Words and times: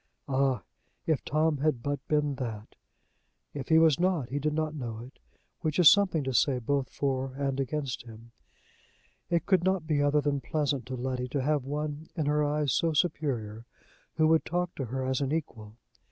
Ah! 0.27 0.63
if 1.05 1.23
Tom 1.23 1.57
had 1.57 1.83
but 1.83 1.99
been 2.07 2.33
that! 2.37 2.73
If 3.53 3.69
he 3.69 3.77
was 3.77 3.99
not, 3.99 4.29
he 4.29 4.39
did 4.39 4.55
not 4.55 4.73
know 4.73 4.97
it, 4.97 5.19
which 5.59 5.77
is 5.77 5.91
something 5.91 6.23
to 6.23 6.33
say 6.33 6.57
both 6.57 6.89
for 6.89 7.35
and 7.35 7.59
against 7.59 8.01
him. 8.01 8.31
It 9.29 9.45
could 9.45 9.63
not 9.63 9.85
be 9.85 10.01
other 10.01 10.19
than 10.19 10.41
pleasant 10.41 10.87
to 10.87 10.95
Letty 10.95 11.27
to 11.27 11.43
have 11.43 11.65
one, 11.65 12.09
in 12.15 12.25
her 12.25 12.43
eyes 12.43 12.73
so 12.73 12.93
superior, 12.93 13.67
who 14.15 14.27
would 14.29 14.43
talk 14.43 14.73
to 14.73 14.85
her 14.85 15.05
as 15.05 15.21
an 15.21 15.31
equal. 15.31 15.75